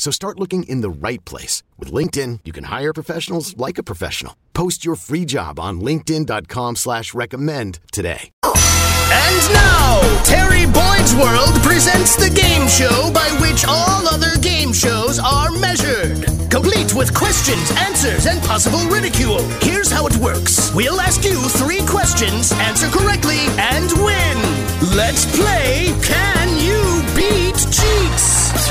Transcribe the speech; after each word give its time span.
So 0.00 0.10
start 0.10 0.40
looking 0.40 0.62
in 0.62 0.80
the 0.80 0.88
right 0.88 1.22
place. 1.26 1.62
With 1.78 1.92
LinkedIn, 1.92 2.40
you 2.46 2.52
can 2.52 2.64
hire 2.64 2.94
professionals 2.94 3.54
like 3.58 3.76
a 3.76 3.82
professional. 3.82 4.34
Post 4.54 4.82
your 4.82 4.96
free 4.96 5.26
job 5.26 5.60
on 5.60 5.82
linkedin.com 5.82 6.76
slash 6.76 7.12
recommend 7.12 7.80
today. 7.92 8.30
And 8.42 9.52
now, 9.52 10.00
Terry 10.24 10.64
Boyd's 10.64 11.14
World 11.14 11.52
presents 11.60 12.16
the 12.16 12.30
game 12.30 12.66
show 12.66 13.12
by 13.12 13.28
which 13.42 13.66
all 13.68 14.08
other 14.08 14.38
game 14.40 14.72
shows 14.72 15.18
are 15.18 15.50
measured. 15.50 16.24
Complete 16.50 16.94
with 16.94 17.12
questions, 17.12 17.70
answers, 17.76 18.24
and 18.24 18.40
possible 18.44 18.80
ridicule. 18.88 19.42
Here's 19.60 19.92
how 19.92 20.06
it 20.06 20.16
works. 20.16 20.72
We'll 20.74 20.98
ask 20.98 21.24
you 21.24 21.36
three 21.60 21.84
questions, 21.84 22.52
answer 22.52 22.88
correctly, 22.88 23.44
and 23.58 23.92
win. 24.00 24.96
Let's 24.96 25.26
play 25.36 25.92
Can 26.00 26.56
You 26.56 26.80
Beat 27.14 27.60
Jeets? 27.68 28.69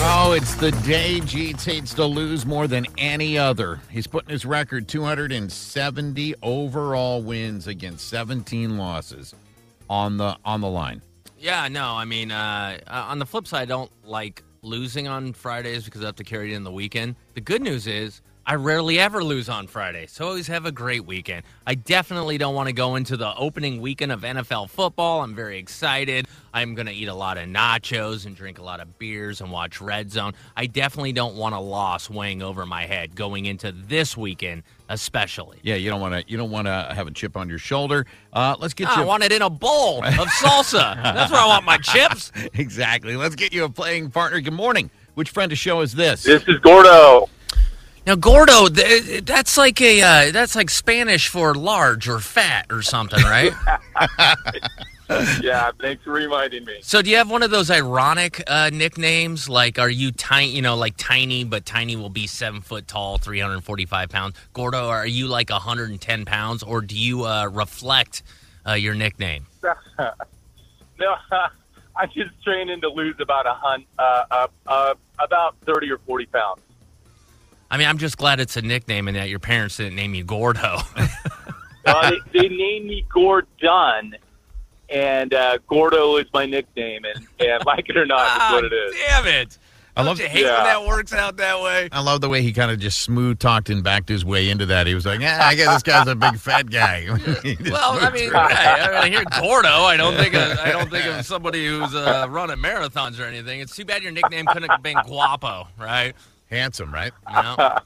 Oh, 0.00 0.32
it's 0.32 0.54
the 0.54 0.70
day 0.70 1.18
Jeets 1.20 1.64
hates 1.64 1.92
to 1.94 2.04
lose 2.04 2.46
more 2.46 2.68
than 2.68 2.86
any 2.98 3.36
other. 3.36 3.80
He's 3.90 4.06
putting 4.06 4.30
his 4.30 4.46
record 4.46 4.86
270 4.86 6.34
overall 6.40 7.20
wins 7.20 7.66
against 7.66 8.08
17 8.08 8.78
losses 8.78 9.34
on 9.90 10.16
the 10.16 10.36
on 10.44 10.60
the 10.60 10.68
line. 10.68 11.02
Yeah, 11.36 11.66
no, 11.66 11.94
I 11.94 12.04
mean, 12.04 12.30
uh, 12.30 12.78
uh, 12.86 13.06
on 13.08 13.18
the 13.18 13.26
flip 13.26 13.48
side, 13.48 13.62
I 13.62 13.64
don't 13.64 13.90
like 14.04 14.44
losing 14.62 15.08
on 15.08 15.32
Fridays 15.32 15.84
because 15.84 16.02
I 16.02 16.06
have 16.06 16.16
to 16.16 16.24
carry 16.24 16.52
it 16.52 16.56
in 16.56 16.62
the 16.62 16.72
weekend. 16.72 17.16
The 17.34 17.40
good 17.40 17.62
news 17.62 17.88
is 17.88 18.22
I 18.48 18.54
rarely 18.54 18.98
ever 18.98 19.22
lose 19.22 19.50
on 19.50 19.66
Friday, 19.66 20.06
so 20.06 20.26
always 20.26 20.46
have 20.46 20.64
a 20.64 20.72
great 20.72 21.04
weekend. 21.04 21.42
I 21.66 21.74
definitely 21.74 22.38
don't 22.38 22.54
want 22.54 22.68
to 22.68 22.72
go 22.72 22.96
into 22.96 23.14
the 23.18 23.36
opening 23.36 23.82
weekend 23.82 24.10
of 24.10 24.22
NFL 24.22 24.70
football. 24.70 25.20
I'm 25.20 25.34
very 25.34 25.58
excited. 25.58 26.26
I'm 26.54 26.74
going 26.74 26.86
to 26.86 26.94
eat 26.94 27.08
a 27.08 27.14
lot 27.14 27.36
of 27.36 27.46
nachos 27.46 28.24
and 28.24 28.34
drink 28.34 28.58
a 28.58 28.62
lot 28.62 28.80
of 28.80 28.98
beers 28.98 29.42
and 29.42 29.52
watch 29.52 29.82
Red 29.82 30.10
Zone. 30.10 30.32
I 30.56 30.64
definitely 30.64 31.12
don't 31.12 31.36
want 31.36 31.56
a 31.56 31.60
loss 31.60 32.08
weighing 32.08 32.40
over 32.40 32.64
my 32.64 32.86
head 32.86 33.14
going 33.14 33.44
into 33.44 33.70
this 33.70 34.16
weekend, 34.16 34.62
especially. 34.88 35.58
Yeah, 35.62 35.74
you 35.74 35.90
don't 35.90 36.00
want 36.00 36.14
to 36.14 36.24
you 36.26 36.38
don't 36.38 36.50
want 36.50 36.68
to 36.68 36.90
have 36.94 37.06
a 37.06 37.10
chip 37.10 37.36
on 37.36 37.50
your 37.50 37.58
shoulder. 37.58 38.06
Uh, 38.32 38.56
let's 38.58 38.72
get 38.72 38.88
I 38.88 39.02
you 39.02 39.06
want 39.06 39.24
it 39.24 39.30
in 39.32 39.42
a 39.42 39.50
bowl 39.50 39.98
of 40.02 40.14
salsa. 40.14 40.94
That's 41.02 41.30
where 41.30 41.42
I 41.42 41.46
want 41.48 41.66
my 41.66 41.76
chips. 41.76 42.32
exactly. 42.54 43.14
Let's 43.14 43.34
get 43.34 43.52
you 43.52 43.64
a 43.64 43.68
playing 43.68 44.10
partner. 44.10 44.40
Good 44.40 44.54
morning. 44.54 44.90
Which 45.16 45.28
friend 45.28 45.50
to 45.50 45.56
show 45.56 45.82
is 45.82 45.92
this? 45.92 46.22
This 46.22 46.48
is 46.48 46.58
Gordo. 46.60 47.28
Now, 48.08 48.14
Gordo, 48.14 48.68
th- 48.68 49.26
that's 49.26 49.58
like 49.58 49.82
a 49.82 50.00
uh, 50.00 50.32
that's 50.32 50.56
like 50.56 50.70
Spanish 50.70 51.28
for 51.28 51.54
large 51.54 52.08
or 52.08 52.20
fat 52.20 52.64
or 52.70 52.80
something, 52.80 53.22
right? 53.22 53.52
Yeah, 55.40 55.70
thanks 55.80 56.04
for 56.04 56.12
reminding 56.12 56.66
me. 56.66 56.80
so, 56.82 57.00
do 57.00 57.08
you 57.08 57.16
have 57.16 57.30
one 57.30 57.42
of 57.42 57.50
those 57.50 57.70
ironic 57.70 58.42
uh, 58.46 58.68
nicknames? 58.70 59.48
Like, 59.48 59.78
are 59.78 59.88
you 59.88 60.12
tiny? 60.12 60.50
You 60.50 60.60
know, 60.60 60.76
like 60.76 60.98
tiny, 60.98 61.44
but 61.44 61.64
tiny 61.64 61.96
will 61.96 62.10
be 62.10 62.26
seven 62.26 62.60
foot 62.60 62.86
tall, 62.86 63.16
three 63.16 63.40
hundred 63.40 63.62
forty 63.62 63.86
five 63.86 64.10
pounds. 64.10 64.36
Gordo, 64.52 64.86
are 64.88 65.06
you 65.06 65.26
like 65.26 65.48
hundred 65.48 65.88
and 65.90 66.00
ten 66.00 66.26
pounds, 66.26 66.62
or 66.62 66.82
do 66.82 66.94
you 66.94 67.24
uh, 67.24 67.46
reflect 67.46 68.22
uh, 68.66 68.72
your 68.74 68.94
nickname? 68.94 69.46
No, 70.98 71.14
I'm 71.96 72.10
just 72.14 72.42
training 72.42 72.80
to 72.82 72.88
lose 72.88 73.16
about 73.20 73.46
a 73.46 73.54
hun, 73.54 73.84
uh, 73.98 74.24
uh, 74.30 74.46
uh, 74.66 74.94
about 75.18 75.56
thirty 75.64 75.90
or 75.90 75.98
forty 75.98 76.26
pounds. 76.26 76.60
I 77.70 77.76
mean, 77.76 77.86
I'm 77.86 77.98
just 77.98 78.16
glad 78.16 78.40
it's 78.40 78.56
a 78.56 78.62
nickname 78.62 79.08
and 79.08 79.16
that 79.16 79.28
your 79.28 79.38
parents 79.38 79.76
didn't 79.76 79.96
name 79.96 80.14
you 80.14 80.24
Gordo. 80.24 80.78
Uh, 81.86 82.10
they, 82.10 82.40
they 82.42 82.48
named 82.50 82.86
me 82.86 83.02
Gordon, 83.08 84.14
and 84.90 85.32
uh, 85.32 85.56
Gordo 85.68 86.16
is 86.16 86.26
my 86.34 86.44
nickname, 86.44 87.02
and, 87.04 87.26
and 87.40 87.64
like 87.64 87.88
it 87.88 87.96
or 87.96 88.04
not, 88.04 88.26
it's 88.36 88.52
what 88.52 88.64
it 88.72 88.72
is. 88.74 88.94
Ah, 89.08 89.22
Damn 89.22 89.42
it! 89.42 89.58
I 89.96 90.02
love 90.02 90.18
Don't 90.18 90.24
you 90.26 90.30
hate 90.30 90.44
when 90.44 90.52
that 90.52 90.86
works 90.86 91.12
out 91.12 91.38
that 91.38 91.60
way? 91.60 91.88
I 91.90 92.00
love 92.00 92.20
the 92.20 92.28
way 92.28 92.42
he 92.42 92.52
kind 92.52 92.70
of 92.70 92.78
just 92.78 93.00
smooth 93.00 93.38
talked 93.38 93.70
and 93.70 93.82
backed 93.82 94.08
his 94.08 94.24
way 94.24 94.50
into 94.50 94.66
that. 94.66 94.86
He 94.86 94.94
was 94.94 95.06
like, 95.06 95.20
"Yeah, 95.20 95.40
I 95.42 95.54
guess 95.54 95.74
this 95.74 95.82
guy's 95.82 96.06
a 96.06 96.14
big 96.14 96.38
fat 96.38 96.70
guy." 96.70 97.08
Well, 97.70 97.98
I 97.98 98.10
mean, 98.12 98.30
right, 98.30 98.54
I, 98.54 98.88
mean, 98.88 98.96
I 98.96 99.08
hear 99.08 99.24
Gordo. 99.40 99.68
I 99.68 99.96
don't 99.96 100.14
think 100.14 100.34
of, 100.34 100.58
I 100.58 100.70
don't 100.70 100.90
think 100.90 101.06
of 101.06 101.24
somebody 101.24 101.66
who's 101.66 101.94
uh, 101.94 102.26
running 102.28 102.58
marathons 102.58 103.18
or 103.18 103.24
anything. 103.24 103.60
It's 103.60 103.74
too 103.74 103.84
bad 103.84 104.02
your 104.02 104.12
nickname 104.12 104.44
couldn't 104.46 104.70
have 104.70 104.82
been 104.82 104.98
Guapo, 105.06 105.68
right? 105.78 106.14
Handsome, 106.50 106.92
right? 106.92 107.12
You 107.28 107.42
know? 107.42 107.78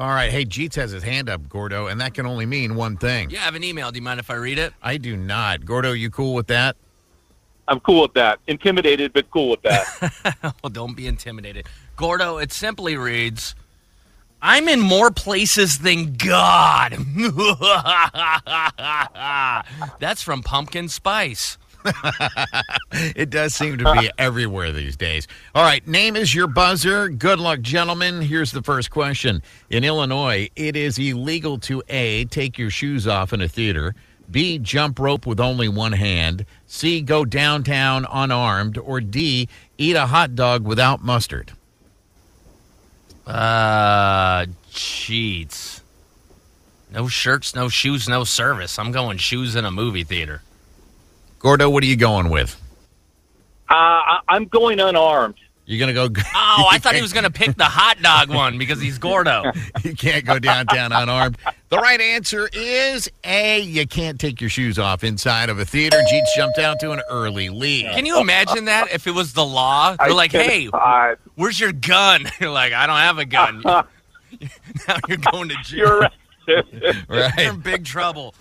All 0.00 0.10
right. 0.10 0.30
Hey, 0.30 0.44
Jeets 0.44 0.76
has 0.76 0.92
his 0.92 1.02
hand 1.02 1.28
up, 1.28 1.48
Gordo, 1.48 1.88
and 1.88 2.00
that 2.00 2.14
can 2.14 2.24
only 2.24 2.46
mean 2.46 2.76
one 2.76 2.96
thing. 2.96 3.30
Yeah, 3.30 3.40
I 3.40 3.44
have 3.46 3.56
an 3.56 3.64
email. 3.64 3.90
Do 3.90 3.96
you 3.96 4.02
mind 4.02 4.20
if 4.20 4.30
I 4.30 4.36
read 4.36 4.58
it? 4.58 4.72
I 4.80 4.96
do 4.96 5.16
not. 5.16 5.64
Gordo, 5.64 5.90
you 5.90 6.08
cool 6.08 6.34
with 6.34 6.46
that? 6.46 6.76
I'm 7.66 7.80
cool 7.80 8.02
with 8.02 8.14
that. 8.14 8.38
Intimidated, 8.46 9.12
but 9.12 9.28
cool 9.30 9.50
with 9.50 9.62
that. 9.62 10.34
well, 10.62 10.70
don't 10.70 10.96
be 10.96 11.08
intimidated. 11.08 11.66
Gordo, 11.96 12.38
it 12.38 12.52
simply 12.52 12.96
reads 12.96 13.56
I'm 14.40 14.68
in 14.68 14.80
more 14.80 15.10
places 15.10 15.80
than 15.80 16.14
God. 16.14 16.92
That's 19.98 20.22
from 20.22 20.42
Pumpkin 20.42 20.88
Spice. 20.88 21.58
It 22.90 23.30
does 23.30 23.54
seem 23.54 23.78
to 23.78 23.92
be 23.94 24.10
everywhere 24.18 24.72
these 24.72 24.96
days. 24.96 25.28
All 25.54 25.62
right, 25.62 25.86
name 25.86 26.16
is 26.16 26.34
your 26.34 26.46
buzzer. 26.46 27.08
Good 27.08 27.38
luck, 27.38 27.60
gentlemen. 27.60 28.22
Here's 28.22 28.50
the 28.50 28.62
first 28.62 28.90
question. 28.90 29.42
In 29.70 29.84
Illinois, 29.84 30.48
it 30.56 30.74
is 30.74 30.98
illegal 30.98 31.58
to 31.60 31.82
A, 31.88 32.24
take 32.26 32.58
your 32.58 32.70
shoes 32.70 33.06
off 33.06 33.32
in 33.32 33.42
a 33.42 33.48
theater, 33.48 33.94
B, 34.30 34.58
jump 34.58 34.98
rope 34.98 35.26
with 35.26 35.40
only 35.40 35.68
one 35.68 35.92
hand, 35.92 36.44
C, 36.66 37.00
go 37.00 37.24
downtown 37.24 38.06
unarmed, 38.10 38.78
or 38.78 39.00
D, 39.00 39.48
eat 39.76 39.96
a 39.96 40.06
hot 40.06 40.34
dog 40.34 40.66
without 40.66 41.02
mustard. 41.02 41.52
Uh, 43.26 44.46
Jeets. 44.70 45.82
No 46.90 47.06
shirts, 47.08 47.54
no 47.54 47.68
shoes, 47.68 48.08
no 48.08 48.24
service. 48.24 48.78
I'm 48.78 48.92
going 48.92 49.18
shoes 49.18 49.54
in 49.54 49.64
a 49.64 49.70
movie 49.70 50.04
theater. 50.04 50.42
Gordo, 51.38 51.70
what 51.70 51.82
are 51.82 51.86
you 51.86 51.96
going 51.96 52.30
with? 52.30 52.60
uh, 53.70 53.74
I, 53.74 54.20
I'm 54.28 54.46
going 54.46 54.80
unarmed. 54.80 55.34
You're 55.66 55.78
going 55.78 55.94
to 55.94 56.08
go. 56.22 56.22
Oh, 56.34 56.66
I 56.70 56.78
thought 56.78 56.94
he 56.94 57.02
was 57.02 57.12
going 57.12 57.24
to 57.24 57.30
pick 57.30 57.54
the 57.56 57.64
hot 57.64 58.00
dog 58.00 58.30
one 58.30 58.56
because 58.56 58.80
he's 58.80 58.96
Gordo. 58.98 59.52
you 59.84 59.94
can't 59.94 60.24
go 60.24 60.38
downtown 60.38 60.92
unarmed. 60.92 61.36
The 61.68 61.76
right 61.76 62.00
answer 62.00 62.48
is 62.54 63.10
A. 63.24 63.60
You 63.60 63.86
can't 63.86 64.18
take 64.18 64.40
your 64.40 64.48
shoes 64.48 64.78
off 64.78 65.04
inside 65.04 65.50
of 65.50 65.58
a 65.58 65.66
theater. 65.66 65.98
Jeets 66.10 66.34
jumped 66.34 66.58
out 66.58 66.80
to 66.80 66.92
an 66.92 67.02
early 67.10 67.50
lead. 67.50 67.84
Can 67.92 68.06
you 68.06 68.18
imagine 68.18 68.64
that 68.64 68.90
if 68.92 69.06
it 69.06 69.10
was 69.10 69.34
the 69.34 69.44
law? 69.44 69.94
They're 69.96 70.14
like, 70.14 70.32
hey, 70.32 70.70
where's 71.34 71.60
your 71.60 71.72
gun? 71.72 72.24
You're 72.40 72.50
like, 72.50 72.72
I 72.72 72.86
don't 72.86 72.96
have 72.96 73.18
a 73.18 73.26
gun. 73.26 73.60
now 73.62 73.84
you're 75.06 75.18
going 75.18 75.50
to 75.50 75.56
jail. 75.62 76.08
you're 76.46 76.64
right. 77.10 77.32
You're 77.36 77.50
in 77.52 77.60
big 77.60 77.84
trouble. 77.84 78.34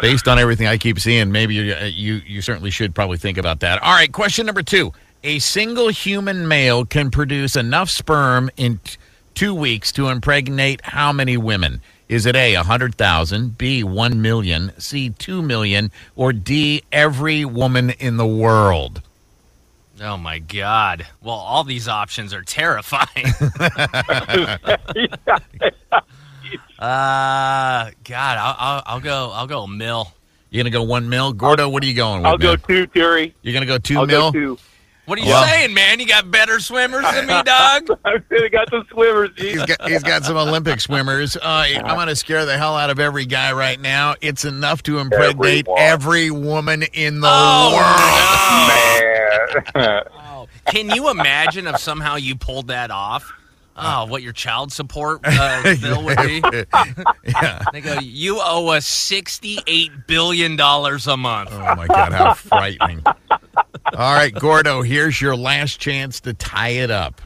Based 0.00 0.28
on 0.28 0.38
everything 0.38 0.66
I 0.66 0.76
keep 0.76 1.00
seeing, 1.00 1.32
maybe 1.32 1.54
you 1.54 1.72
uh, 1.74 1.84
you 1.84 2.14
you 2.26 2.42
certainly 2.42 2.70
should 2.70 2.94
probably 2.94 3.16
think 3.16 3.38
about 3.38 3.60
that. 3.60 3.82
All 3.82 3.94
right, 3.94 4.12
question 4.12 4.44
number 4.44 4.62
two: 4.62 4.92
A 5.24 5.38
single 5.38 5.88
human 5.88 6.46
male 6.46 6.84
can 6.84 7.10
produce 7.10 7.56
enough 7.56 7.88
sperm 7.88 8.50
in 8.56 8.78
t- 8.84 8.96
two 9.34 9.54
weeks 9.54 9.92
to 9.92 10.08
impregnate 10.08 10.80
how 10.84 11.12
many 11.12 11.36
women? 11.36 11.80
Is 12.08 12.24
it 12.24 12.36
A, 12.36 12.54
100,000, 12.54 13.58
B, 13.58 13.82
1 13.82 14.22
million, 14.22 14.72
C, 14.78 15.10
2 15.10 15.42
million, 15.42 15.90
or 16.14 16.32
D, 16.32 16.82
every 16.92 17.44
woman 17.44 17.90
in 17.90 18.16
the 18.16 18.26
world? 18.26 19.02
Oh 20.00 20.16
my 20.16 20.38
God. 20.38 21.06
Well, 21.20 21.34
all 21.34 21.64
these 21.64 21.88
options 21.88 22.32
are 22.32 22.42
terrifying. 22.42 23.26
uh, 26.78 27.90
God, 28.04 28.38
I'll, 28.38 28.56
I'll, 28.58 28.82
I'll 28.86 29.00
go. 29.00 29.30
I'll 29.32 29.46
go 29.46 29.66
mill. 29.66 30.12
You're 30.50 30.62
going 30.62 30.72
to 30.72 30.78
go 30.78 30.84
1 30.84 31.08
mil? 31.08 31.32
Gordo, 31.32 31.68
what 31.68 31.82
are 31.82 31.86
you 31.86 31.94
going 31.94 32.18
with? 32.22 32.26
I'll 32.26 32.38
go 32.38 32.50
man? 32.52 32.62
two, 32.68 32.86
Terry. 32.86 33.34
You're 33.42 33.52
going 33.52 33.62
to 33.62 33.66
go 33.66 33.78
2 33.78 33.98
I'll 33.98 34.06
mil? 34.06 34.32
go 34.32 34.38
two. 34.38 34.58
What 35.06 35.18
are 35.18 35.22
you 35.22 35.28
Well- 35.28 35.44
saying, 35.46 35.72
man? 35.74 36.00
You 36.00 36.06
got 36.06 36.30
better 36.30 36.58
swimmers 36.60 37.02
than 37.04 37.26
me, 37.26 37.32
dog. 37.44 37.88
I 38.04 38.18
got 38.50 38.70
the 38.70 38.82
swimmers. 38.90 39.30
He's 39.36 39.64
got, 39.64 39.88
he's 39.88 40.02
got 40.02 40.24
some 40.24 40.36
Olympic 40.36 40.80
swimmers. 40.80 41.36
Uh, 41.36 41.40
I'm 41.76 41.94
going 41.96 42.08
to 42.08 42.16
scare 42.16 42.44
the 42.46 42.56
hell 42.58 42.74
out 42.76 42.90
of 42.90 42.98
every 42.98 43.24
guy 43.26 43.52
right 43.52 43.80
now. 43.80 44.14
It's 44.20 44.44
enough 44.44 44.82
to 44.84 44.98
impregnate 44.98 45.66
Everyone. 45.68 45.80
every 45.82 46.30
woman 46.30 46.82
in 46.92 47.20
the 47.20 47.28
Oh, 47.30 47.72
world. 49.74 49.76
Man. 49.76 50.02
Oh, 50.38 50.48
Can 50.66 50.90
you 50.90 51.08
imagine 51.10 51.66
if 51.66 51.78
somehow 51.78 52.16
you 52.16 52.34
pulled 52.36 52.68
that 52.68 52.90
off? 52.90 53.32
Oh, 53.76 54.06
what 54.06 54.22
your 54.22 54.32
child 54.32 54.72
support 54.72 55.20
uh, 55.24 55.74
bill 55.80 56.02
would 56.04 56.16
be? 56.18 56.42
yeah. 57.24 57.62
They 57.72 57.80
go, 57.80 57.98
you 58.00 58.40
owe 58.42 58.68
us 58.68 58.86
$68 58.88 60.06
billion 60.06 60.58
a 60.58 61.16
month. 61.16 61.50
Oh 61.52 61.74
my 61.76 61.86
God, 61.86 62.12
how 62.12 62.34
frightening! 62.34 63.02
All 63.06 64.14
right, 64.14 64.34
Gordo, 64.34 64.82
here's 64.82 65.20
your 65.20 65.36
last 65.36 65.78
chance 65.78 66.20
to 66.20 66.32
tie 66.34 66.70
it 66.70 66.90
up. 66.90 67.20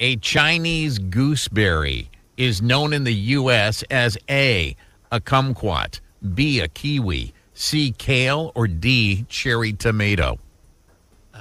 A 0.00 0.16
Chinese 0.16 0.98
gooseberry 0.98 2.10
is 2.36 2.60
known 2.60 2.92
in 2.92 3.04
the 3.04 3.14
U.S. 3.14 3.84
as 3.90 4.18
A, 4.28 4.76
a 5.12 5.20
kumquat, 5.20 6.00
B, 6.34 6.60
a 6.60 6.68
kiwi, 6.68 7.32
C, 7.54 7.94
kale, 7.96 8.50
or 8.54 8.66
D, 8.66 9.24
cherry 9.28 9.72
tomato. 9.72 10.38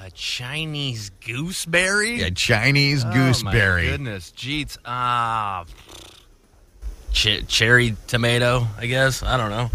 A 0.05 0.11
Chinese 0.11 1.11
gooseberry? 1.25 2.23
A 2.23 2.31
Chinese 2.31 3.05
gooseberry. 3.05 3.13
Oh, 3.13 3.21
my 3.21 3.51
gooseberry. 3.51 3.87
goodness. 3.87 4.33
Jeets. 4.35 4.77
Ah. 4.83 5.63
Ch- 7.13 7.47
cherry 7.47 7.95
tomato, 8.07 8.67
I 8.77 8.87
guess. 8.87 9.23
I 9.23 9.37
don't 9.37 9.49
know. 9.49 9.71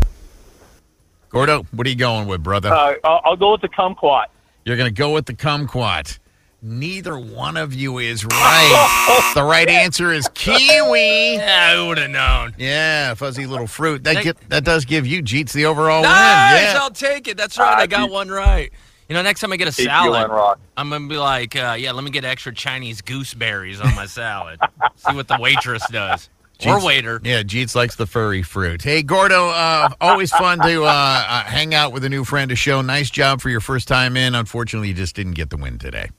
Gordo, 1.30 1.64
what 1.72 1.86
are 1.86 1.90
you 1.90 1.96
going 1.96 2.28
with, 2.28 2.42
brother? 2.42 2.68
Uh, 2.70 2.94
I'll, 3.04 3.20
I'll 3.24 3.36
go 3.36 3.52
with 3.52 3.62
the 3.62 3.70
kumquat. 3.70 4.26
You're 4.66 4.76
going 4.76 4.92
to 4.92 4.94
go 4.94 5.14
with 5.14 5.24
the 5.24 5.32
kumquat. 5.32 6.18
Neither 6.60 7.18
one 7.18 7.56
of 7.56 7.72
you 7.72 7.96
is 7.98 8.24
right. 8.26 9.30
the 9.34 9.44
right 9.44 9.68
answer 9.68 10.12
is 10.12 10.28
kiwi. 10.34 11.36
Yeah, 11.36 11.76
who 11.76 11.86
would 11.86 11.98
have 11.98 12.10
known? 12.10 12.54
Yeah, 12.58 13.14
fuzzy 13.14 13.46
little 13.46 13.66
fruit. 13.68 14.04
That 14.04 14.14
Thank- 14.14 14.24
get 14.24 14.50
that 14.50 14.64
does 14.64 14.84
give 14.84 15.06
you 15.06 15.22
Jeets 15.22 15.52
the 15.52 15.64
overall 15.66 16.02
Nice! 16.02 16.52
win. 16.52 16.62
Yeah. 16.74 16.78
I'll 16.82 16.90
take 16.90 17.28
it. 17.28 17.36
That's 17.38 17.56
right. 17.56 17.78
I 17.78 17.86
got 17.86 18.02
dude. 18.06 18.10
one 18.10 18.28
right. 18.28 18.72
You 19.08 19.14
know, 19.14 19.22
next 19.22 19.40
time 19.40 19.52
I 19.52 19.56
get 19.56 19.68
a 19.68 19.72
Keep 19.72 19.86
salad. 19.86 20.30
I'm 20.76 20.90
going 20.90 21.02
to 21.02 21.08
be 21.08 21.16
like, 21.16 21.56
uh, 21.56 21.76
yeah, 21.78 21.92
let 21.92 22.04
me 22.04 22.10
get 22.10 22.24
extra 22.24 22.52
Chinese 22.52 23.00
gooseberries 23.00 23.80
on 23.80 23.94
my 23.94 24.04
salad. 24.04 24.60
See 24.96 25.14
what 25.14 25.28
the 25.28 25.38
waitress 25.40 25.82
does. 25.90 26.28
Or 26.66 26.84
waiter. 26.84 27.20
Yeah, 27.24 27.42
Jeets 27.42 27.74
likes 27.74 27.94
the 27.94 28.06
furry 28.06 28.42
fruit. 28.42 28.82
Hey, 28.82 29.02
Gordo, 29.02 29.48
uh, 29.48 29.90
always 30.00 30.30
fun 30.32 30.58
to 30.60 30.84
uh, 30.84 30.86
uh, 30.86 31.44
hang 31.44 31.72
out 31.72 31.92
with 31.92 32.04
a 32.04 32.08
new 32.08 32.24
friend 32.24 32.48
to 32.50 32.56
show. 32.56 32.82
Nice 32.82 33.10
job 33.10 33.40
for 33.40 33.48
your 33.48 33.60
first 33.60 33.86
time 33.88 34.16
in. 34.16 34.34
Unfortunately, 34.34 34.88
you 34.88 34.94
just 34.94 35.14
didn't 35.14 35.34
get 35.34 35.50
the 35.50 35.56
win 35.56 35.78
today. 35.78 36.10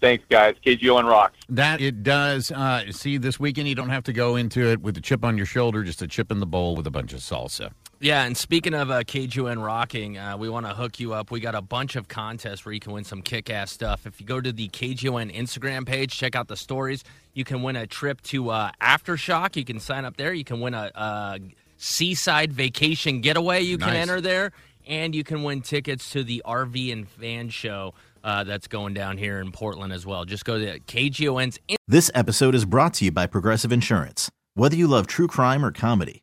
Thanks, 0.00 0.24
guys. 0.30 0.54
KGON 0.64 1.04
rocks. 1.10 1.36
That 1.48 1.80
it 1.80 2.02
does. 2.02 2.50
Uh, 2.50 2.90
see, 2.90 3.18
this 3.18 3.38
weekend 3.38 3.68
you 3.68 3.74
don't 3.74 3.90
have 3.90 4.04
to 4.04 4.12
go 4.12 4.36
into 4.36 4.64
it 4.70 4.80
with 4.80 4.96
a 4.96 5.00
chip 5.00 5.24
on 5.24 5.36
your 5.36 5.44
shoulder, 5.44 5.82
just 5.82 6.00
a 6.00 6.08
chip 6.08 6.30
in 6.30 6.40
the 6.40 6.46
bowl 6.46 6.74
with 6.76 6.86
a 6.86 6.90
bunch 6.90 7.12
of 7.12 7.20
salsa. 7.20 7.72
Yeah, 8.02 8.24
and 8.24 8.34
speaking 8.34 8.72
of 8.72 8.90
uh, 8.90 9.02
KGON 9.02 9.62
rocking, 9.62 10.16
uh, 10.16 10.34
we 10.38 10.48
want 10.48 10.64
to 10.64 10.72
hook 10.72 11.00
you 11.00 11.12
up. 11.12 11.30
We 11.30 11.38
got 11.38 11.54
a 11.54 11.60
bunch 11.60 11.96
of 11.96 12.08
contests 12.08 12.64
where 12.64 12.72
you 12.72 12.80
can 12.80 12.92
win 12.92 13.04
some 13.04 13.20
kick 13.20 13.50
ass 13.50 13.70
stuff. 13.70 14.06
If 14.06 14.22
you 14.22 14.26
go 14.26 14.40
to 14.40 14.52
the 14.52 14.68
KGON 14.68 15.34
Instagram 15.36 15.84
page, 15.84 16.16
check 16.16 16.34
out 16.34 16.48
the 16.48 16.56
stories. 16.56 17.04
You 17.34 17.44
can 17.44 17.62
win 17.62 17.76
a 17.76 17.86
trip 17.86 18.22
to 18.22 18.48
uh, 18.48 18.70
Aftershock. 18.80 19.54
You 19.54 19.66
can 19.66 19.80
sign 19.80 20.06
up 20.06 20.16
there. 20.16 20.32
You 20.32 20.44
can 20.44 20.60
win 20.60 20.72
a, 20.72 20.90
a 20.94 21.40
seaside 21.76 22.54
vacation 22.54 23.20
getaway. 23.20 23.60
You 23.60 23.76
can 23.76 23.94
enter 23.94 24.22
there. 24.22 24.52
And 24.86 25.14
you 25.14 25.22
can 25.22 25.42
win 25.42 25.60
tickets 25.60 26.08
to 26.12 26.24
the 26.24 26.42
RV 26.46 26.90
and 26.90 27.06
fan 27.06 27.50
show 27.50 27.92
uh, 28.24 28.44
that's 28.44 28.66
going 28.66 28.94
down 28.94 29.18
here 29.18 29.40
in 29.40 29.52
Portland 29.52 29.92
as 29.92 30.06
well. 30.06 30.24
Just 30.24 30.46
go 30.46 30.58
to 30.58 30.80
KGON's 30.80 31.58
This 31.86 32.10
episode 32.14 32.54
is 32.54 32.64
brought 32.64 32.94
to 32.94 33.04
you 33.04 33.12
by 33.12 33.26
Progressive 33.26 33.72
Insurance. 33.72 34.30
Whether 34.54 34.76
you 34.76 34.86
love 34.86 35.06
true 35.06 35.26
crime 35.26 35.62
or 35.62 35.70
comedy, 35.70 36.22